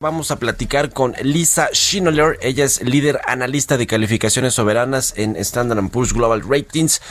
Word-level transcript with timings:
Vamos 0.00 0.30
a 0.30 0.36
platicar 0.36 0.92
con 0.92 1.16
Lisa 1.22 1.70
Schinoller. 1.72 2.38
Ella 2.40 2.64
es 2.64 2.80
líder 2.82 3.20
analista 3.26 3.76
de 3.76 3.88
calificaciones 3.88 4.54
soberanas 4.54 5.12
en 5.16 5.34
Standard 5.34 5.90
Poor's 5.90 6.12
Global 6.12 6.40
Ratings. 6.48 7.02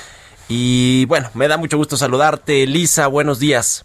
Y 0.47 1.03
bueno, 1.07 1.29
me 1.33 1.49
da 1.49 1.57
mucho 1.57 1.75
gusto 1.75 1.97
saludarte, 1.97 2.65
Lisa. 2.65 3.07
Buenos 3.07 3.39
días. 3.39 3.83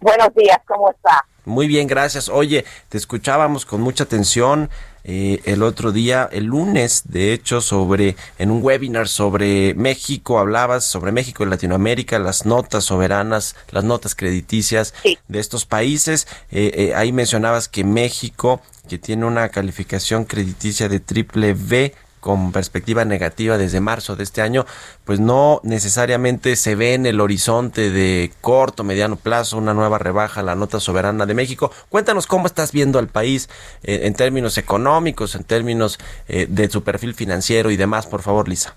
Buenos 0.00 0.34
días, 0.34 0.58
¿cómo 0.66 0.90
está? 0.90 1.26
Muy 1.44 1.68
bien, 1.68 1.86
gracias. 1.86 2.28
Oye, 2.28 2.64
te 2.88 2.98
escuchábamos 2.98 3.64
con 3.64 3.82
mucha 3.82 4.02
atención 4.02 4.68
eh, 5.04 5.40
el 5.44 5.62
otro 5.62 5.92
día, 5.92 6.28
el 6.32 6.44
lunes, 6.44 7.02
de 7.06 7.32
hecho, 7.32 7.60
sobre 7.60 8.16
en 8.38 8.50
un 8.50 8.62
webinar 8.62 9.08
sobre 9.08 9.74
México, 9.74 10.38
hablabas 10.38 10.84
sobre 10.84 11.12
México 11.12 11.44
y 11.44 11.48
Latinoamérica, 11.48 12.18
las 12.18 12.44
notas 12.46 12.84
soberanas, 12.84 13.56
las 13.70 13.84
notas 13.84 14.14
crediticias 14.14 14.94
Sí. 15.02 15.18
de 15.28 15.38
estos 15.38 15.64
países. 15.66 16.26
Eh, 16.50 16.70
eh, 16.74 16.94
ahí 16.94 17.12
mencionabas 17.12 17.68
que 17.68 17.84
México, 17.84 18.60
que 18.88 18.98
tiene 18.98 19.24
una 19.26 19.48
calificación 19.48 20.24
crediticia 20.24 20.88
de 20.88 21.00
triple 21.00 21.54
B, 21.54 21.94
con 22.20 22.52
perspectiva 22.52 23.04
negativa 23.04 23.58
desde 23.58 23.80
marzo 23.80 24.16
de 24.16 24.24
este 24.24 24.42
año, 24.42 24.66
pues 25.04 25.20
no 25.20 25.60
necesariamente 25.62 26.56
se 26.56 26.74
ve 26.74 26.94
en 26.94 27.06
el 27.06 27.20
horizonte 27.20 27.90
de 27.90 28.32
corto, 28.40 28.84
mediano 28.84 29.16
plazo 29.16 29.56
una 29.58 29.74
nueva 29.74 29.98
rebaja 29.98 30.40
a 30.40 30.44
la 30.44 30.54
nota 30.54 30.80
soberana 30.80 31.26
de 31.26 31.34
México. 31.34 31.70
Cuéntanos 31.88 32.26
cómo 32.26 32.46
estás 32.46 32.72
viendo 32.72 32.98
al 32.98 33.08
país 33.08 33.48
eh, 33.82 34.00
en 34.04 34.14
términos 34.14 34.58
económicos, 34.58 35.34
en 35.34 35.44
términos 35.44 35.98
eh, 36.28 36.46
de 36.48 36.68
su 36.70 36.82
perfil 36.82 37.14
financiero 37.14 37.70
y 37.70 37.76
demás, 37.76 38.06
por 38.06 38.22
favor, 38.22 38.48
Lisa. 38.48 38.74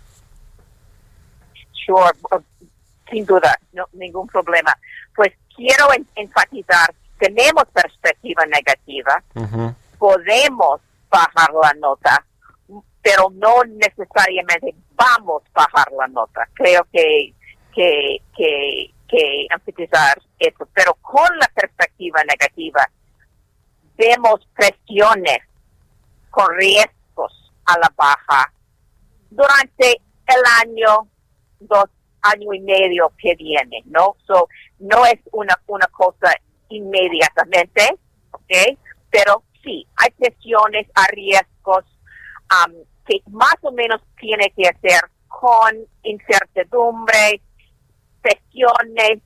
Sure, 1.86 2.12
sin 3.10 3.26
duda, 3.26 3.58
no, 3.74 3.86
ningún 3.94 4.28
problema. 4.28 4.76
Pues 5.16 5.32
quiero 5.56 5.94
en- 5.94 6.08
enfatizar, 6.16 6.94
tenemos 7.20 7.64
perspectiva 7.74 8.46
negativa, 8.46 9.22
podemos 9.98 10.80
bajar 11.10 11.50
la 11.62 11.74
nota, 11.80 12.24
pero 13.02 13.30
no 13.32 13.64
necesariamente 13.64 14.76
vamos 14.94 15.44
a 15.54 15.62
bajar 15.62 15.92
la 15.98 16.08
nota. 16.08 16.48
Creo 16.54 16.86
que, 16.92 17.34
que, 17.74 18.22
que, 18.36 18.94
que 19.08 19.48
enfatizar 19.50 20.22
eso, 20.40 20.68
pero 20.74 20.94
con 21.02 21.38
la 21.38 21.48
perspectiva 21.54 22.24
negativa, 22.24 22.88
vemos 23.98 24.48
presiones 24.56 25.40
con 26.30 26.48
riesgos 26.56 27.54
a 27.66 27.78
la 27.80 27.92
baja 27.96 28.52
durante 29.30 30.02
el 30.28 30.42
año, 30.62 31.08
dos 31.60 31.90
año 32.22 32.54
y 32.54 32.60
medio 32.60 33.12
que 33.18 33.36
viene, 33.36 33.82
¿no? 33.86 34.16
So, 34.28 34.48
no 34.80 35.06
es 35.06 35.20
una, 35.32 35.60
una 35.68 35.88
cosa 35.88 36.34
inmediatamente, 36.70 37.98
¿ok? 38.32 38.78
Pero 39.10 39.44
sí, 39.64 39.88
hay 39.98 40.12
presiones 40.12 40.88
a 40.96 41.08
riesgos 41.08 41.86
am, 42.50 42.74
que 43.06 43.22
más 43.30 43.56
o 43.62 43.72
menos 43.72 44.02
tiene 44.20 44.52
que 44.56 44.68
hacer 44.68 45.02
con 45.28 45.76
incertidumbre, 46.04 47.42
presiones, 48.22 49.22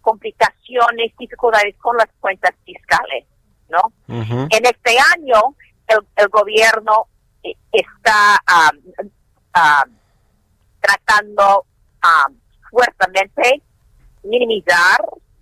complicaciones, 0.00 1.12
dificultades 1.18 1.76
con 1.76 1.96
las 1.96 2.08
cuentas 2.20 2.54
fiscales, 2.64 3.26
¿no? 3.68 3.92
En 4.08 4.64
este 4.64 4.96
año, 5.16 5.56
el, 5.86 5.98
el 6.16 6.28
gobierno 6.28 7.06
eh, 7.42 7.54
está 7.72 8.36
am, 8.46 8.78
am, 9.52 9.96
tratando 10.80 11.64
am, 12.00 12.36
fuertemente 12.70 13.62
minimizar 14.22 15.00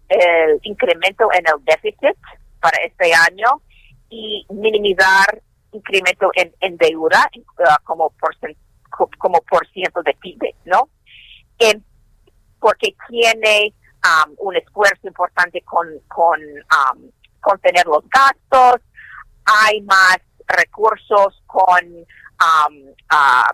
el 0.08 0.58
incremento 0.62 1.28
en 1.32 1.44
el 1.46 1.64
déficit 1.64 2.16
para 2.60 2.78
este 2.84 3.12
año 3.12 3.60
y 4.08 4.46
minimizar 4.50 5.42
incremento 5.72 6.30
en, 6.34 6.54
en 6.60 6.76
deuda 6.76 7.28
eh, 7.34 7.42
como, 7.84 8.10
por, 8.10 8.34
como 9.18 9.40
por 9.42 9.66
ciento 9.68 10.02
de 10.02 10.14
PIB, 10.14 10.54
¿no? 10.64 10.88
Porque 12.60 12.94
tiene 13.08 13.72
am, 14.02 14.34
un 14.38 14.56
esfuerzo 14.56 15.06
importante 15.06 15.60
con, 15.62 15.86
con 16.08 16.40
am, 16.68 17.10
contener 17.40 17.86
los 17.86 18.02
gastos, 18.08 18.80
hay 19.44 19.80
más 19.82 20.18
recursos 20.46 21.42
con 21.46 21.78
ah, 22.40 23.52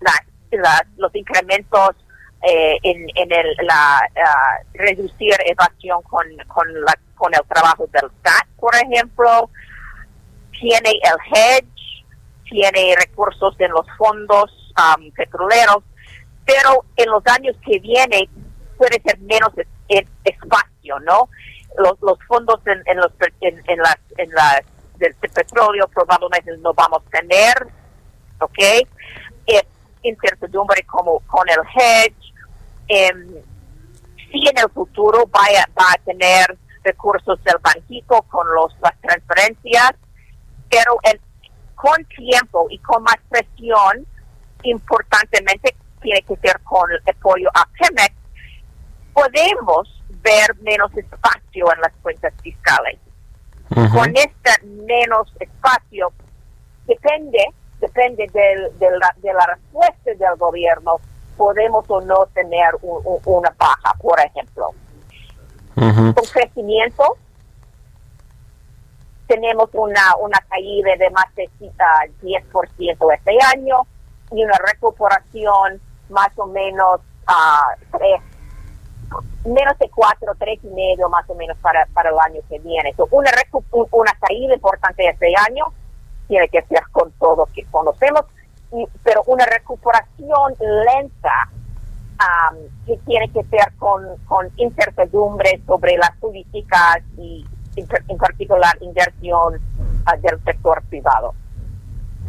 las- 0.00 0.86
los 0.96 1.14
incrementos 1.14 1.96
eh, 2.42 2.76
en, 2.82 3.06
en 3.14 3.32
el, 3.32 3.56
la, 3.66 3.98
ah, 4.24 4.58
reducir 4.74 5.34
evasión 5.46 6.02
con, 6.02 6.26
con, 6.48 6.72
la, 6.82 6.94
con 7.14 7.34
el 7.34 7.40
trabajo 7.48 7.86
del 7.92 8.10
SAT, 8.22 8.46
por 8.58 8.74
ejemplo, 8.74 9.50
tiene 10.60 10.90
el 10.90 11.16
hedge, 11.32 12.04
tiene 12.48 12.94
recursos 12.96 13.54
en 13.58 13.70
los 13.72 13.86
fondos 13.98 14.50
am, 14.76 15.10
petroleros, 15.12 15.82
pero 16.44 16.84
en 16.96 17.10
los 17.10 17.22
años 17.26 17.56
que 17.64 17.78
vienen 17.80 18.28
puede 18.76 19.00
ser 19.02 19.18
menos 19.20 19.50
es- 19.56 19.66
es- 19.88 20.08
espacio, 20.24 20.98
¿no? 21.00 21.28
Los, 21.78 22.18
fondos 22.26 22.60
en, 22.66 22.82
en 22.86 22.96
los 22.98 23.12
en, 23.40 23.62
en 23.66 23.78
las 23.78 23.96
en 24.16 24.30
las 24.30 24.60
del 24.96 25.14
petróleo 25.14 25.86
probablemente 25.88 26.56
no 26.58 26.72
vamos 26.72 27.02
a 27.06 27.10
tener, 27.10 27.54
¿ok? 28.40 28.58
Eh, 29.46 29.66
incertidumbre 30.02 30.82
como 30.84 31.20
con 31.26 31.46
el 31.50 31.58
hedge, 31.74 32.32
em, 32.88 33.28
si 34.30 34.48
en 34.48 34.58
el 34.58 34.70
futuro 34.70 35.26
vaya, 35.26 35.68
va 35.78 35.92
a 35.92 35.98
tener 36.04 36.56
recursos 36.82 37.42
del 37.44 37.56
banquito 37.60 38.22
con 38.22 38.46
los, 38.54 38.72
las 38.80 38.98
transferencias, 39.00 39.92
pero 40.70 40.98
en- 41.04 41.20
con 41.74 42.04
tiempo 42.06 42.66
y 42.70 42.78
con 42.78 43.02
más 43.02 43.16
presión, 43.28 44.06
importantemente 44.62 45.76
tiene 46.00 46.22
que 46.22 46.36
ser 46.36 46.60
con 46.60 46.90
el 46.90 47.00
apoyo 47.08 47.48
a 47.54 47.66
Pemex, 47.78 48.14
podemos 49.12 50.02
ver 50.22 50.54
menos 50.62 50.94
espacio 50.96 51.72
en 51.72 51.80
las 51.80 51.92
cuentas 52.02 52.32
fiscales. 52.42 52.98
Con 53.92 54.16
este 54.16 54.64
menos 54.64 55.28
espacio, 55.40 56.12
depende, 56.86 57.44
depende 57.80 58.26
del- 58.32 58.78
de, 58.78 58.90
la, 58.98 59.14
de 59.18 59.32
la 59.34 59.46
respuesta 59.46 60.14
del 60.14 60.36
gobierno, 60.38 61.00
podemos 61.36 61.84
o 61.88 62.00
no 62.00 62.26
tener 62.26 62.74
un- 62.82 63.02
un- 63.04 63.20
una 63.24 63.52
baja, 63.58 63.92
por 64.00 64.18
ejemplo. 64.20 64.70
Ujú. 65.76 66.14
Con 66.14 66.24
crecimiento, 66.32 67.16
tenemos 69.26 69.68
una, 69.72 70.16
una 70.20 70.38
caída 70.48 70.96
de 70.98 71.10
más 71.10 71.26
de 71.34 71.48
ah, 71.80 72.04
10% 72.22 73.14
este 73.14 73.38
año 73.54 73.82
y 74.32 74.44
una 74.44 74.58
recuperación 74.58 75.80
más 76.10 76.28
o 76.36 76.46
menos 76.46 77.00
tres, 77.92 78.20
menos 79.44 79.78
de 79.78 79.88
4, 79.90 80.32
3 80.38 80.58
y 80.62 80.68
medio 80.68 81.08
más 81.08 81.28
o 81.28 81.34
menos 81.34 81.56
para, 81.58 81.86
para 81.94 82.10
el 82.10 82.18
año 82.20 82.40
que 82.48 82.58
viene. 82.60 82.92
So, 82.96 83.08
una, 83.10 83.30
una 83.92 84.12
caída 84.20 84.54
importante 84.54 85.08
este 85.08 85.32
año 85.48 85.66
tiene 86.28 86.48
que 86.48 86.62
ser 86.62 86.82
con 86.92 87.10
todo 87.12 87.46
que 87.54 87.64
conocemos, 87.66 88.22
y- 88.72 88.86
pero 89.04 89.22
una 89.26 89.46
recuperación 89.46 90.54
lenta 90.58 91.48
am, 92.18 92.56
que 92.86 92.96
tiene 93.06 93.28
que 93.30 93.42
ver 93.42 93.72
con, 93.78 94.16
con 94.26 94.50
incertidumbre 94.56 95.60
sobre 95.66 95.96
las 95.96 96.16
políticas 96.18 96.98
y 97.18 97.44
en, 97.76 98.16
particular 98.18 98.76
inversión 98.80 99.60
ah, 100.04 100.16
del 100.16 100.42
sector 100.44 100.82
privado. 100.88 101.34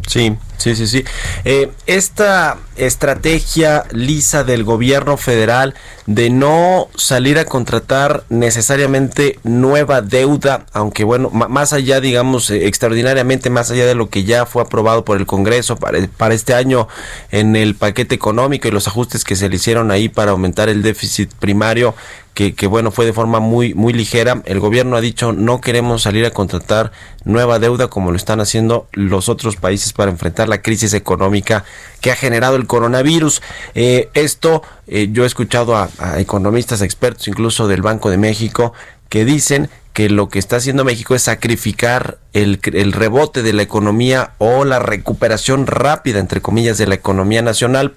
Sí, 0.07 0.37
sí, 0.55 0.73
sí, 0.73 0.87
sí. 0.87 1.03
Eh, 1.43 1.69
esta 1.85 2.57
estrategia 2.77 3.83
lisa 3.91 4.45
del 4.45 4.63
gobierno 4.63 5.17
federal 5.17 5.73
de 6.05 6.29
no 6.29 6.87
salir 6.95 7.37
a 7.39 7.43
contratar 7.43 8.23
necesariamente 8.29 9.37
nueva 9.43 10.01
deuda, 10.01 10.65
aunque 10.71 11.03
bueno, 11.03 11.29
más 11.29 11.73
allá, 11.73 11.99
digamos, 11.99 12.49
eh, 12.49 12.67
extraordinariamente 12.67 13.49
más 13.49 13.69
allá 13.69 13.85
de 13.85 13.95
lo 13.95 14.09
que 14.09 14.23
ya 14.23 14.45
fue 14.45 14.61
aprobado 14.61 15.03
por 15.03 15.17
el 15.17 15.25
Congreso 15.25 15.75
para, 15.75 15.99
para 16.15 16.33
este 16.33 16.53
año 16.53 16.87
en 17.29 17.57
el 17.57 17.75
paquete 17.75 18.15
económico 18.15 18.69
y 18.69 18.71
los 18.71 18.87
ajustes 18.87 19.25
que 19.25 19.35
se 19.35 19.49
le 19.49 19.57
hicieron 19.57 19.91
ahí 19.91 20.07
para 20.07 20.31
aumentar 20.31 20.69
el 20.69 20.83
déficit 20.83 21.33
primario, 21.33 21.95
que, 22.37 22.67
bueno, 22.67 22.91
fue 22.91 23.07
de 23.07 23.13
forma 23.13 23.39
muy, 23.39 23.73
muy 23.73 23.93
ligera. 23.93 24.43
El 24.45 24.59
gobierno 24.59 24.95
ha 24.95 25.01
dicho 25.01 25.33
no 25.33 25.59
queremos 25.59 26.03
salir 26.03 26.23
a 26.23 26.29
contratar 26.29 26.91
nueva 27.23 27.57
deuda 27.57 27.87
como 27.87 28.11
lo 28.11 28.17
están 28.17 28.39
haciendo 28.39 28.87
los 28.91 29.27
otros 29.27 29.55
países 29.55 29.91
para 29.91 30.11
enfrentar 30.11 30.47
la 30.47 30.61
crisis 30.61 30.93
económica 30.93 31.65
que 31.99 32.11
ha 32.11 32.15
generado 32.15 32.55
el 32.55 32.67
coronavirus. 32.67 33.41
Eh, 33.73 34.09
esto 34.13 34.61
eh, 34.85 35.09
yo 35.11 35.23
he 35.23 35.27
escuchado 35.27 35.75
a, 35.75 35.89
a 35.97 36.19
economistas 36.19 36.83
expertos, 36.83 37.27
incluso 37.27 37.67
del 37.67 37.81
Banco 37.81 38.11
de 38.11 38.17
México, 38.17 38.71
que 39.09 39.25
dicen 39.25 39.69
que 39.93 40.11
lo 40.11 40.29
que 40.29 40.37
está 40.37 40.57
haciendo 40.57 40.85
México 40.85 41.15
es 41.15 41.23
sacrificar 41.23 42.19
el, 42.33 42.59
el, 42.65 42.93
rebote 42.93 43.41
de 43.41 43.53
la 43.53 43.63
economía 43.63 44.33
o 44.37 44.63
la 44.63 44.77
recuperación 44.77 45.65
rápida, 45.65 46.19
entre 46.19 46.39
comillas, 46.39 46.77
de 46.77 46.85
la 46.85 46.93
economía 46.93 47.41
nacional 47.41 47.95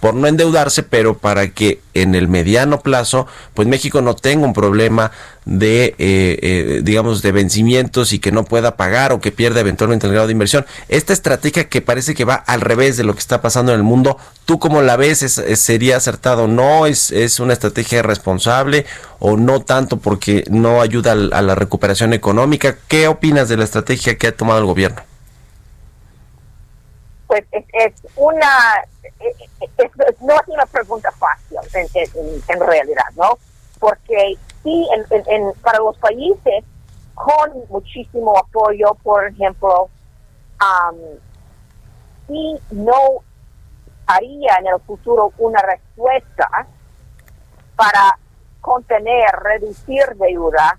por 0.00 0.14
no 0.14 0.26
endeudarse, 0.26 0.82
pero 0.82 1.18
para 1.18 1.48
que 1.48 1.80
en 1.94 2.14
el 2.14 2.28
mediano 2.28 2.80
plazo, 2.80 3.26
pues 3.54 3.68
México 3.68 4.00
no 4.00 4.14
tenga 4.14 4.46
un 4.46 4.52
problema 4.52 5.12
de, 5.44 5.94
eh, 5.98 6.38
eh, 6.42 6.80
digamos, 6.82 7.22
de 7.22 7.32
vencimientos 7.32 8.12
y 8.12 8.18
que 8.18 8.32
no 8.32 8.44
pueda 8.44 8.76
pagar 8.76 9.12
o 9.12 9.20
que 9.20 9.32
pierda 9.32 9.60
eventualmente 9.60 10.06
el 10.06 10.12
grado 10.12 10.26
de 10.28 10.32
inversión. 10.32 10.66
Esta 10.88 11.12
estrategia 11.12 11.68
que 11.68 11.80
parece 11.80 12.14
que 12.14 12.24
va 12.24 12.34
al 12.34 12.60
revés 12.60 12.96
de 12.96 13.04
lo 13.04 13.14
que 13.14 13.20
está 13.20 13.40
pasando 13.40 13.72
en 13.72 13.78
el 13.78 13.84
mundo, 13.84 14.18
¿tú 14.44 14.58
cómo 14.58 14.82
la 14.82 14.96
ves? 14.96 15.22
¿Es, 15.22 15.38
es, 15.38 15.60
¿Sería 15.60 15.96
acertado? 15.96 16.46
¿No? 16.46 16.86
¿Es, 16.86 17.10
¿Es 17.10 17.40
una 17.40 17.52
estrategia 17.52 18.02
responsable 18.02 18.86
o 19.18 19.36
no 19.36 19.60
tanto 19.60 19.98
porque 19.98 20.44
no 20.50 20.80
ayuda 20.80 21.12
a 21.12 21.42
la 21.42 21.54
recuperación 21.54 22.12
económica? 22.12 22.76
¿Qué 22.88 23.08
opinas 23.08 23.48
de 23.48 23.56
la 23.56 23.64
estrategia 23.64 24.16
que 24.16 24.28
ha 24.28 24.36
tomado 24.36 24.60
el 24.60 24.66
gobierno? 24.66 25.02
Pues 27.30 27.44
es, 27.52 27.92
una 28.16 28.48
no 30.20 30.34
es 30.34 30.48
una 30.48 30.66
pregunta 30.66 31.10
fácil 31.12 31.58
en, 31.74 32.60
realidad, 32.60 33.04
¿no? 33.16 33.38
Porque 33.78 34.36
sí, 34.62 34.88
para 35.62 35.78
los 35.78 35.96
países 35.98 36.64
con 37.14 37.52
muchísimo 37.68 38.36
apoyo, 38.38 38.94
por 39.02 39.26
ejemplo, 39.26 39.90
um, 40.60 40.96
sí 42.26 42.58
no 42.70 43.22
haría 44.06 44.56
en 44.58 44.66
el 44.68 44.80
futuro 44.80 45.32
una 45.38 45.60
respuesta 45.62 46.66
para 47.76 48.18
contener, 48.60 49.30
reducir 49.42 50.04
deuda, 50.16 50.78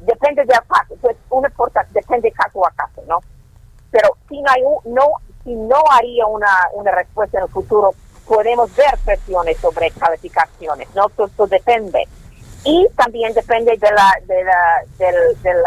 depende 0.00 0.44
del 0.44 0.60
caso, 0.68 0.96
pues 1.00 1.16
una 1.30 1.52
depende 1.90 2.32
caso 2.32 2.66
a 2.66 2.70
caso, 2.72 3.02
¿no? 3.06 3.20
Pero 3.90 4.16
si 4.28 4.40
no 4.40 4.50
hay, 4.50 4.62
no 4.84 5.06
si 5.44 5.54
no 5.54 5.76
haría 5.90 6.26
una, 6.26 6.48
una 6.72 6.90
respuesta 6.90 7.38
en 7.38 7.44
el 7.44 7.50
futuro, 7.50 7.92
podemos 8.26 8.74
ver 8.74 8.98
presiones 9.04 9.58
sobre 9.58 9.90
calificaciones, 9.90 10.92
¿no? 10.94 11.08
Todo, 11.10 11.46
depende. 11.46 12.08
Y 12.64 12.88
también 12.96 13.34
depende 13.34 13.76
de 13.76 13.90
la, 13.90 14.10
de 14.24 14.42
la, 14.42 14.84
de, 14.98 15.62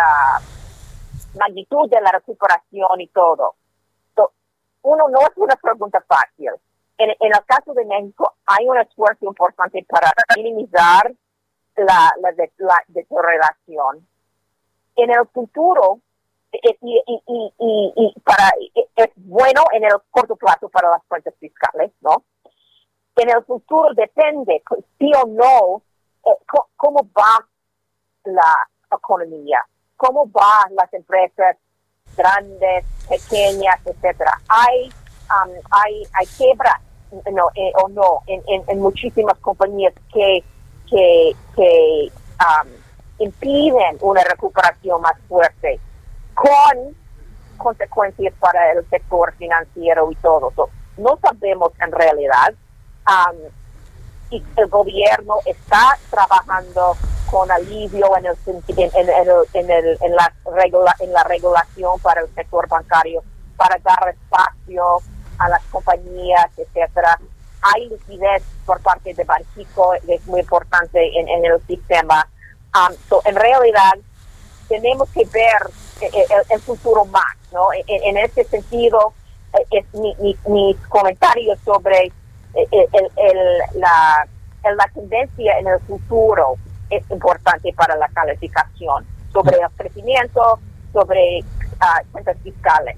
magnitud 1.38 1.90
de 1.90 2.02
la 2.02 2.12
recuperación 2.12 3.00
y 3.00 3.08
todo. 3.08 3.56
uno 4.82 5.10
no 5.10 5.20
es 5.22 5.38
una 5.38 5.56
pregunta 5.56 6.04
fácil. 6.08 6.50
En, 6.98 7.12
en, 7.12 7.36
el 7.36 7.46
caso 7.46 7.74
de 7.74 7.86
México 7.86 8.34
hay 8.48 8.68
un 8.68 8.80
esfuerzo 8.80 9.26
importante 9.26 9.86
para 9.88 10.12
minimizar 10.36 11.14
la, 11.76 12.12
la, 12.20 12.32
la 12.58 12.84
deterioración. 12.88 14.08
En 14.96 15.12
el 15.12 15.28
futuro, 15.28 16.00
y, 16.52 17.04
y, 17.08 17.54
y, 17.60 17.94
y, 17.96 18.20
para 18.22 18.52
es 18.96 19.10
bueno 19.16 19.64
en 19.74 19.84
el 19.84 19.92
corto 20.12 20.36
plazo 20.36 20.70
para 20.70 20.90
las 20.90 21.04
cuentas 21.08 21.34
fiscales, 21.40 21.92
¿no? 22.02 22.24
En 23.16 23.30
el 23.30 23.44
futuro 23.46 23.94
depende, 23.96 24.64
sí 25.00 25.12
o 25.16 25.28
no, 25.28 25.82
eh, 26.26 26.38
cómo 26.76 27.00
va 27.18 27.48
la 28.26 28.56
economía, 28.92 29.60
cómo 29.96 30.28
van 30.28 30.76
las 30.76 30.94
empresas 30.94 31.58
grandes, 32.16 32.86
pequeñas, 33.10 33.80
etcétera. 33.86 34.32
Hay, 34.48 34.90
um, 35.30 35.54
hay, 35.72 36.04
hay 36.14 36.26
quiebras 36.38 36.82
no, 37.32 37.48
eh, 37.56 37.72
o 37.84 37.90
no 37.90 38.22
en, 38.28 38.42
en, 38.48 38.64
en, 38.68 38.80
muchísimas 38.80 39.38
compañías 39.40 39.94
que, 40.14 40.44
que, 40.90 41.36
que 41.56 42.12
um, 42.40 42.70
impiden 43.20 43.98
una 44.02 44.24
recuperación 44.24 45.02
más 45.02 45.18
fuerte 45.28 45.80
con 46.38 46.96
consecuencias 47.58 48.34
para 48.40 48.72
el 48.74 48.88
sector 48.90 49.34
financiero 49.38 50.12
y 50.12 50.16
todo. 50.18 50.54
no 50.98 51.18
sabemos 51.20 51.72
en 51.80 51.92
realidad 51.92 52.54
um, 53.08 53.38
el 54.30 54.68
gobierno 54.68 55.36
está 55.46 55.98
trabajando 56.12 56.96
con 57.32 57.50
alivio 57.50 58.16
en, 58.18 58.28
el, 58.28 58.38
en, 58.46 58.64
en, 58.78 59.10
en, 59.54 59.72
el, 59.72 59.98
en, 60.02 60.16
la 60.16 60.34
regula, 60.56 60.96
en 61.00 61.12
la 61.12 61.24
regulación 61.24 62.00
para 62.02 62.22
el 62.22 62.34
sector 62.36 62.68
bancario, 62.68 63.24
para 63.56 63.78
dar 63.80 64.10
espacio 64.10 64.84
a 65.40 65.50
las 65.50 65.64
compañías, 65.66 66.48
etcétera. 66.56 67.20
Hay 67.62 67.90
liquidez 67.90 68.44
por 68.66 68.80
parte 68.82 69.14
de 69.14 69.24
Banxico, 69.24 69.94
es 70.08 70.26
muy 70.28 70.42
importante 70.42 71.00
en, 71.20 71.46
el 71.46 71.60
sistema. 71.66 72.28
Um, 72.76 73.20
en 73.26 73.36
realidad, 73.36 73.94
tenemos 74.68 75.10
que 75.10 75.26
ver 75.26 75.72
eh, 76.02 76.10
eh, 76.14 76.26
el, 76.50 76.62
futuro 76.62 77.06
más, 77.06 77.36
¿no? 77.52 77.68
En, 77.88 78.18
este 78.18 78.44
sentido, 78.46 79.14
eh, 79.54 79.66
es 79.80 79.86
mi, 79.94 80.16
mi, 80.20 80.36
mis 80.48 80.78
comentarios 80.88 81.58
sobre 81.64 82.12
el, 82.54 82.88
el, 82.94 83.80
la, 83.80 84.28
la 84.64 84.88
tendencia 84.94 85.60
en 85.60 85.68
el 85.68 85.80
futuro 85.82 86.56
es 86.90 87.04
importante 87.12 87.74
para 87.74 87.96
la 87.96 88.08
calificación, 88.10 89.06
sobre 89.34 89.58
el 89.58 89.70
crecimiento, 89.76 90.60
sobre 90.94 91.40
uh, 91.42 92.12
cuentas 92.12 92.38
fiscales, 92.44 92.98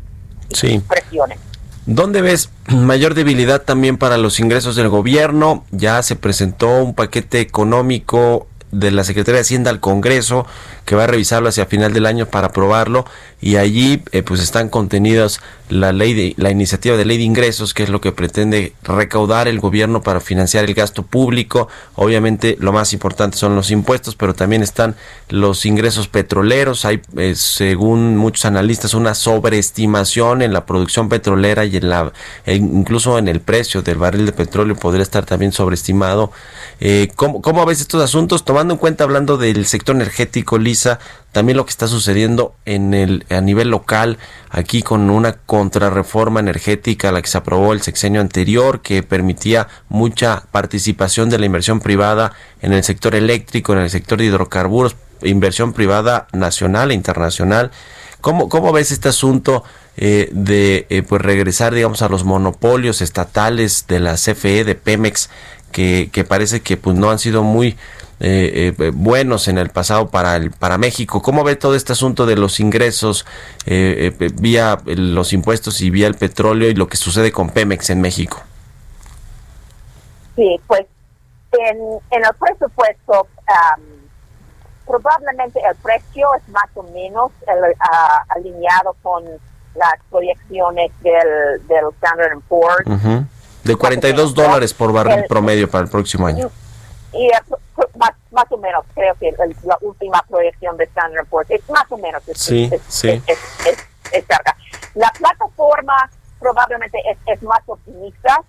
sí. 0.53 0.79
presiones. 0.87 1.39
¿Dónde 1.85 2.21
ves 2.21 2.51
mayor 2.67 3.15
debilidad 3.15 3.63
también 3.63 3.97
para 3.97 4.17
los 4.17 4.39
ingresos 4.39 4.75
del 4.75 4.89
gobierno? 4.89 5.65
Ya 5.71 6.03
se 6.03 6.15
presentó 6.15 6.83
un 6.83 6.93
paquete 6.93 7.39
económico 7.39 8.47
de 8.71 8.91
la 8.91 9.03
Secretaría 9.03 9.37
de 9.37 9.41
Hacienda 9.41 9.71
al 9.71 9.79
Congreso, 9.79 10.45
que 10.85 10.95
va 10.95 11.05
a 11.05 11.07
revisarlo 11.07 11.49
hacia 11.49 11.65
final 11.65 11.93
del 11.93 12.05
año 12.05 12.25
para 12.25 12.47
aprobarlo, 12.47 13.05
y 13.41 13.55
allí 13.55 14.03
eh, 14.11 14.21
pues 14.21 14.41
están 14.41 14.69
contenidas 14.69 15.39
la 15.69 15.93
ley 15.93 16.13
de 16.13 16.33
la 16.37 16.51
iniciativa 16.51 16.97
de 16.97 17.05
ley 17.05 17.17
de 17.17 17.23
ingresos, 17.23 17.73
que 17.73 17.83
es 17.83 17.89
lo 17.89 18.01
que 18.01 18.11
pretende 18.11 18.73
recaudar 18.83 19.47
el 19.47 19.59
gobierno 19.59 20.01
para 20.01 20.19
financiar 20.19 20.65
el 20.65 20.73
gasto 20.73 21.03
público. 21.03 21.67
Obviamente 21.95 22.57
lo 22.59 22.73
más 22.73 22.91
importante 22.91 23.37
son 23.37 23.55
los 23.55 23.71
impuestos, 23.71 24.15
pero 24.15 24.33
también 24.33 24.63
están 24.63 24.95
los 25.29 25.65
ingresos 25.65 26.07
petroleros. 26.07 26.85
Hay, 26.85 27.01
eh, 27.17 27.35
según 27.35 28.17
muchos 28.17 28.45
analistas, 28.45 28.93
una 28.93 29.13
sobreestimación 29.13 30.41
en 30.41 30.53
la 30.53 30.65
producción 30.65 31.07
petrolera 31.07 31.65
y 31.65 31.77
en 31.77 31.89
la 31.89 32.11
e 32.45 32.55
incluso 32.55 33.17
en 33.17 33.27
el 33.27 33.39
precio 33.39 33.81
del 33.81 33.97
barril 33.97 34.25
de 34.25 34.31
petróleo 34.31 34.75
podría 34.75 35.03
estar 35.03 35.25
también 35.25 35.51
sobreestimado. 35.51 36.31
Eh, 36.79 37.09
¿cómo, 37.15 37.41
¿Cómo 37.41 37.65
ves 37.65 37.81
estos 37.81 38.01
asuntos? 38.03 38.43
Tomando 38.59 38.73
en 38.73 38.79
cuenta, 38.79 39.05
hablando 39.05 39.37
del 39.37 39.65
sector 39.65 39.95
energético, 39.95 40.57
Lisa, 40.57 40.99
también 41.31 41.55
lo 41.55 41.63
que 41.63 41.69
está 41.69 41.87
sucediendo 41.87 42.55
en 42.65 42.93
el 42.93 43.25
a 43.29 43.39
nivel 43.39 43.69
local 43.69 44.17
aquí 44.49 44.81
con 44.81 45.09
una 45.09 45.31
contrarreforma 45.31 46.41
energética 46.41 47.13
la 47.13 47.21
que 47.21 47.29
se 47.29 47.37
aprobó 47.37 47.71
el 47.71 47.81
sexenio 47.81 48.19
anterior 48.19 48.81
que 48.81 49.01
permitía 49.01 49.69
mucha 49.87 50.43
participación 50.51 51.29
de 51.29 51.39
la 51.39 51.45
inversión 51.45 51.79
privada 51.79 52.33
en 52.61 52.73
el 52.73 52.83
sector 52.83 53.15
eléctrico, 53.15 53.71
en 53.71 53.79
el 53.79 53.89
sector 53.89 54.19
de 54.19 54.25
hidrocarburos, 54.25 54.97
inversión 55.21 55.71
privada 55.71 56.27
nacional 56.33 56.91
e 56.91 56.95
internacional. 56.95 57.71
¿Cómo, 58.19 58.49
cómo 58.49 58.73
ves 58.73 58.91
este 58.91 59.07
asunto 59.07 59.63
eh, 59.95 60.27
de 60.33 60.85
eh, 60.89 61.01
pues 61.03 61.21
regresar 61.21 61.73
digamos 61.73 62.01
a 62.01 62.09
los 62.09 62.25
monopolios 62.25 63.01
estatales 63.01 63.85
de 63.87 64.01
la 64.01 64.15
CFE, 64.15 64.65
de 64.65 64.75
Pemex, 64.75 65.29
que, 65.71 66.09
que 66.11 66.25
parece 66.25 66.61
que 66.61 66.75
pues 66.75 66.97
no 66.97 67.09
han 67.09 67.19
sido 67.19 67.43
muy 67.43 67.77
eh, 68.21 68.73
eh, 68.77 68.91
buenos 68.93 69.47
en 69.47 69.57
el 69.57 69.69
pasado 69.69 70.09
para 70.09 70.35
el 70.35 70.51
para 70.51 70.77
México. 70.77 71.21
¿Cómo 71.21 71.43
ve 71.43 71.55
todo 71.55 71.75
este 71.75 71.93
asunto 71.93 72.25
de 72.25 72.35
los 72.35 72.59
ingresos 72.59 73.25
eh, 73.65 74.13
eh 74.19 74.29
vía 74.33 74.77
los 74.85 75.31
impuestos 75.31 75.81
y 75.81 75.89
vía 75.89 76.07
el 76.07 76.15
petróleo 76.15 76.69
y 76.69 76.75
lo 76.75 76.87
que 76.87 76.97
sucede 76.97 77.31
con 77.31 77.49
Pemex 77.49 77.89
en 77.89 78.01
México? 78.01 78.41
Sí, 80.35 80.59
pues 80.67 80.85
en, 81.53 81.77
en 82.11 82.25
el 82.25 82.33
presupuesto 82.39 83.27
um, 83.47 83.83
probablemente 84.85 85.59
el 85.69 85.75
precio 85.77 86.27
es 86.35 86.49
más 86.49 86.69
o 86.75 86.83
menos 86.83 87.31
el, 87.47 87.71
uh, 87.71 88.33
alineado 88.35 88.95
con 89.01 89.23
las 89.75 89.95
proyecciones 90.09 90.91
del, 91.01 91.67
del 91.67 91.85
Standard 91.97 92.39
Poor's. 92.49 92.85
Uh 92.85 92.91
-huh. 92.91 93.25
De 93.63 93.75
42 93.75 94.33
dólares 94.33 94.73
por 94.73 94.91
barril 94.91 95.19
el, 95.19 95.25
promedio 95.25 95.69
para 95.69 95.83
el 95.83 95.89
próximo 95.89 96.27
año. 96.27 96.49
Y, 97.13 97.27
y 97.27 97.29
más, 97.97 98.11
más 98.31 98.51
o 98.51 98.57
menos, 98.57 98.85
creo 98.93 99.15
que 99.15 99.29
el, 99.29 99.55
la 99.63 99.77
última 99.81 100.23
proyección 100.29 100.77
de 100.77 100.83
Standard 100.85 101.25
Poor's 101.27 101.49
es 101.49 101.67
más 101.69 101.91
o 101.91 101.97
menos. 101.97 102.27
Es, 102.27 102.37
sí, 102.37 102.69
es, 102.71 102.81
sí. 102.87 103.21
Es, 103.27 103.39
es, 103.65 104.25
cerca. 104.25 104.55
La 104.95 105.11
plataforma 105.11 106.09
probablemente 106.39 106.99
es, 107.25 107.43
más 107.43 107.61
optimista, 107.67 108.43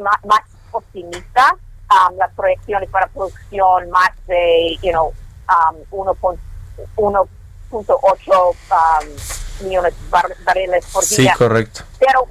más, 0.00 0.24
más 0.24 0.42
optimista 0.72 1.56
um, 1.90 2.16
las 2.16 2.32
proyecciones 2.34 2.88
para 2.90 3.06
producción 3.08 3.90
más 3.90 4.10
de, 4.26 4.78
you 4.82 4.90
know, 4.90 5.12
um, 5.48 5.76
1.8 5.90 7.26
um, 8.70 9.66
millones 9.66 9.94
de 9.94 10.10
barriles 10.44 10.86
por 10.92 11.04
día. 11.06 11.32
Sí, 11.32 11.38
correcto. 11.38 11.84
Pero, 11.98 12.26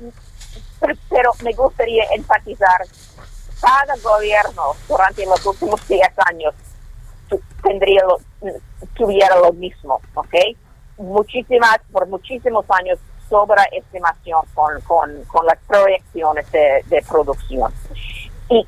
pero 1.10 1.32
me 1.44 1.54
gustaría 1.54 2.06
enfatizar, 2.16 2.86
cada 3.64 3.96
gobierno 4.04 4.76
durante 4.90 5.26
los 5.26 5.46
últimos 5.46 5.88
10 5.88 6.02
años 6.26 6.54
tendría 7.64 8.04
lo, 8.04 8.18
tuviera 8.94 9.40
lo 9.40 9.54
mismo, 9.54 10.02
¿ok? 10.14 10.36
Muchísimas, 10.98 11.80
por 11.92 12.08
muchísimos 12.08 12.66
años 12.70 13.00
sobra 13.30 13.64
estimación 13.72 14.42
con, 14.54 14.82
con, 14.82 15.24
con 15.26 15.46
las 15.46 15.58
proyecciones 15.66 16.46
de, 16.52 17.04
producción. 17.10 17.74
Y 18.50 18.68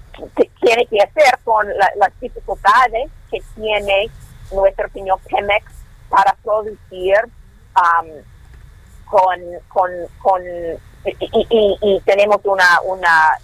tiene 0.61 0.87
que 0.87 1.01
hacer 1.01 1.37
con 1.43 1.67
las 1.97 2.19
dificultades 2.21 3.11
que 3.29 3.43
tiene 3.55 4.09
nuestro 4.51 4.89
señor 4.89 5.19
Pemex 5.29 5.65
para 6.09 6.33
producir 6.41 7.17
con, 9.05 9.37
con, 9.67 9.91
con 10.19 10.41
y, 11.05 12.01
tenemos 12.05 12.39
una, 12.45 12.79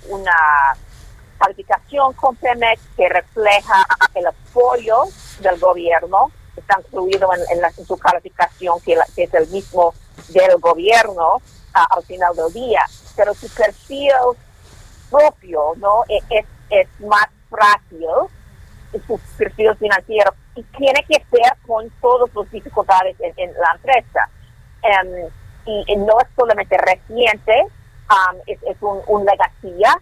una 0.09 0.75
calificación 1.41 2.13
con 2.13 2.35
que 2.35 3.09
refleja 3.09 3.85
el 4.13 4.27
apoyo 4.27 5.03
del 5.39 5.59
gobierno, 5.59 6.31
está 6.55 6.79
incluido 6.79 7.29
en, 7.33 7.41
en, 7.63 7.85
su 7.85 7.97
calificación 7.97 8.79
que, 8.81 8.97
es 9.17 9.33
el 9.33 9.47
mismo 9.47 9.93
del 10.29 10.57
gobierno 10.59 11.41
al 11.73 12.03
final 12.03 12.35
del 12.35 12.53
día, 12.53 12.81
pero 13.15 13.33
su 13.33 13.49
perfil 13.49 14.11
propio 15.09 15.73
no 15.77 16.03
e, 16.07 16.19
es, 16.29 16.45
es 16.69 16.87
más 17.01 17.27
frágil, 17.49 18.07
su 19.07 19.19
perfil 19.37 19.75
financiero, 19.77 20.33
y 20.55 20.63
tiene 20.63 21.03
que 21.07 21.23
ser 21.31 21.53
con 21.65 21.89
todas 22.01 22.29
las 22.35 22.51
dificultades 22.51 23.15
en, 23.19 23.53
la 23.53 23.71
empresa. 23.75 24.29
Em, 24.83 25.29
y, 25.65 25.95
no 25.95 26.19
es 26.19 26.27
solamente 26.35 26.77
reciente, 26.77 27.63
um, 28.09 28.37
es, 28.47 28.59
es, 28.63 28.77
un, 28.81 28.99
un 29.07 29.25
legacía, 29.25 29.95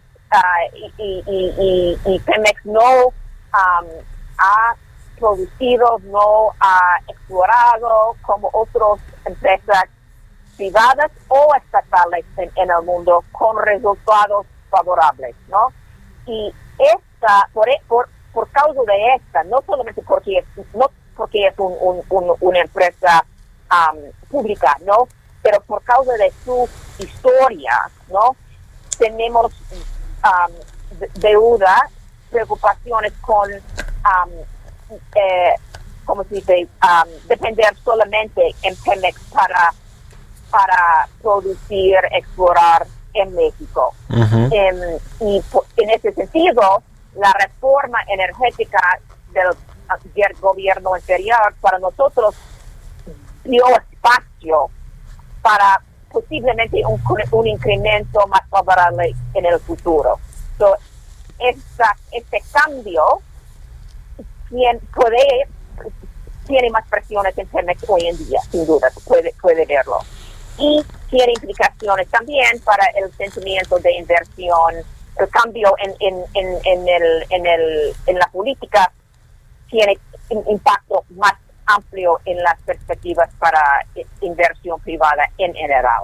y, 0.98 1.24
y, 1.28 2.00
y, 2.06 2.20
Pemex 2.20 2.66
no 2.66 3.08
um, 3.08 3.88
ha 4.38 4.76
producido, 5.20 6.00
no 6.04 6.52
ha 6.60 7.00
explorado 7.08 8.16
como 8.22 8.50
otras 8.54 9.00
empresas 9.26 9.86
privadas 10.56 11.12
o 11.30 11.56
estatales 11.56 12.26
en, 12.38 12.52
el 12.56 12.86
mundo 12.86 13.24
con 13.32 13.58
resultados 13.64 14.46
favorables, 14.70 15.36
¿no? 15.48 15.72
Y 16.26 16.54
esta, 16.78 17.50
por, 17.54 17.68
e, 17.70 17.82
por, 17.88 18.10
por 18.34 18.50
causa 18.50 18.82
de 18.82 19.16
esta, 19.16 19.44
no 19.46 19.62
solamente 19.66 20.02
porque 20.04 20.40
es, 20.40 20.46
no 20.76 20.92
porque 21.16 21.48
es 21.48 21.54
un, 21.58 22.04
un, 22.10 22.36
una 22.40 22.60
empresa 22.60 23.26
um, 23.72 24.00
pública, 24.30 24.78
¿no? 24.86 25.08
Pero 25.42 25.62
por 25.62 25.82
causa 25.84 26.14
de 26.14 26.32
su 26.44 26.70
historia, 26.98 27.74
¿no? 28.10 28.36
Tenemos 28.98 29.54
um, 30.24 30.54
deuda, 31.16 31.90
preocupaciones 32.30 33.14
con 33.22 33.50
um, 33.52 34.32
eh, 35.16 35.56
como 36.10 36.24
se 36.24 36.36
dice, 36.36 36.68
um, 36.82 37.28
depender 37.28 37.76
solamente 37.84 38.56
en 38.64 38.76
Pemex 38.78 39.22
para, 39.32 39.72
para 40.50 41.08
producir, 41.22 42.00
explorar 42.12 42.88
en 43.14 43.36
México. 43.36 43.94
Em, 44.10 44.98
y 45.20 45.44
en 45.78 45.90
ese 45.92 46.12
sentido, 46.14 46.82
la 47.16 47.32
reforma 47.34 48.00
energética 48.08 49.00
del, 49.32 49.56
gobierno 50.40 50.94
anterior 50.94 51.56
para 51.62 51.80
nosotros 51.80 52.36
dio 53.44 53.66
espacio 53.92 54.70
para 55.42 55.82
posiblemente 56.12 56.82
un, 56.86 57.02
un 57.32 57.48
incremento 57.48 58.26
más 58.28 58.42
favorable 58.50 59.16
en 59.34 59.46
el 59.46 59.60
futuro. 59.60 60.20
So, 60.58 60.76
este 61.40 62.44
cambio 62.52 63.22
tiene 66.48 66.70
más 66.72 66.88
presiones 66.90 67.38
en 67.38 67.48
Pemex 67.48 67.84
hoy 67.88 68.08
en 68.08 68.18
día, 68.18 68.40
sin 68.52 68.66
duda, 68.66 68.90
puede, 69.06 69.34
puede 69.42 69.66
verlo. 69.66 70.00
Y 70.58 70.84
tiene 71.10 71.32
implicaciones 71.34 72.10
también 72.10 72.60
para 72.66 72.86
el 72.88 73.12
sentimiento 73.14 73.80
de 73.80 73.94
inversión, 73.94 74.76
el 75.18 75.30
cambio 75.30 75.74
en, 75.78 75.96
en, 76.00 76.24
en, 76.34 76.58
en, 76.66 76.88
el, 76.88 77.26
en, 77.30 77.46
el, 77.46 77.96
en 78.08 78.20
la 78.20 78.28
política 78.28 78.92
tiene 79.70 79.98
un 80.30 80.44
impacto 80.50 81.06
más 81.12 81.34
amplio 81.76 82.20
en 82.26 82.38
las 82.44 82.60
perspectivas 82.66 83.30
para 83.40 83.62
inversión 84.22 84.80
privada 84.82 85.24
en 85.38 85.54
general. 85.54 86.04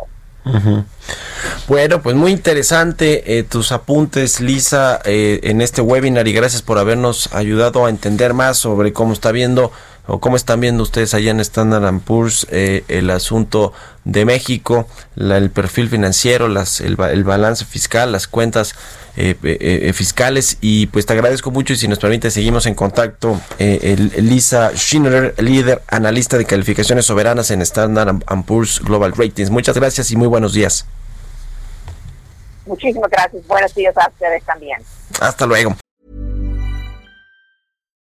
Bueno, 1.67 2.01
pues 2.01 2.15
muy 2.15 2.31
interesante 2.31 3.39
eh, 3.39 3.43
tus 3.43 3.71
apuntes, 3.71 4.39
Lisa, 4.39 5.01
eh, 5.03 5.39
en 5.43 5.61
este 5.61 5.81
webinar 5.81 6.27
y 6.27 6.33
gracias 6.33 6.61
por 6.61 6.77
habernos 6.77 7.33
ayudado 7.33 7.85
a 7.85 7.89
entender 7.89 8.33
más 8.33 8.57
sobre 8.57 8.93
cómo 8.93 9.13
está 9.13 9.31
viendo 9.31 9.71
o 10.07 10.19
cómo 10.19 10.35
están 10.35 10.59
viendo 10.59 10.83
ustedes 10.83 11.13
allá 11.13 11.31
en 11.31 11.39
Standard 11.39 11.99
Poor's 12.01 12.47
eh, 12.51 12.83
el 12.87 13.09
asunto 13.09 13.73
de 14.03 14.25
México, 14.25 14.87
el 15.15 15.49
perfil 15.49 15.89
financiero, 15.89 16.47
las, 16.47 16.79
el, 16.81 16.95
balance 16.95 17.65
fiscal, 17.65 18.11
las 18.11 18.27
cuentas 18.27 18.75
fiscales 19.93 20.57
y 20.59 20.87
pues 20.87 21.05
te 21.05 21.13
agradezco 21.13 21.49
mucho 21.49 21.71
y 21.71 21.77
si 21.77 21.87
nos 21.87 21.99
permite 21.99 22.29
seguimos 22.29 22.65
en 22.65 22.75
contacto. 22.75 23.39
Lisa 23.57 24.71
Schindler, 24.75 25.33
líder 25.41 25.81
analista 25.87 26.37
de 26.37 26.45
calificaciones 26.45 27.05
soberanas 27.05 27.49
en 27.49 27.61
Standard 27.61 28.17
Poor's 28.45 28.81
Global 28.81 29.13
Ratings. 29.13 29.49
Muchas 29.49 29.75
gracias 29.75 30.11
y 30.11 30.17
muy 30.17 30.27
buenos 30.27 30.53
días. 30.53 30.85
Muchísimas 32.65 33.09
gracias. 33.09 33.45
Buenos 33.47 33.73
días 33.75 33.95
a 33.97 34.07
ustedes 34.09 34.43
también. 34.43 34.81
Hasta 35.19 35.45
luego. 35.45 35.75